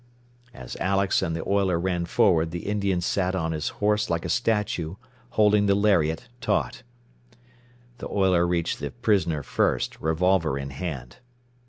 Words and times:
As 0.55 0.75
Alex 0.77 1.21
and 1.21 1.35
the 1.35 1.47
oiler 1.47 1.79
ran 1.79 2.05
forward 2.07 2.49
the 2.49 2.65
Indian 2.65 3.01
sat 3.01 3.35
on 3.35 3.51
his 3.51 3.69
horse 3.69 4.09
like 4.09 4.25
a 4.25 4.29
statue, 4.29 4.95
holding 5.37 5.67
the 5.67 5.75
lariat 5.75 6.27
taut. 6.41 6.81
The 7.99 8.09
oiler 8.09 8.47
reached 8.47 8.79
the 8.79 8.89
prisoner 8.89 9.43
first, 9.43 10.01
revolver 10.01 10.57
in 10.57 10.71
hand. 10.71 11.17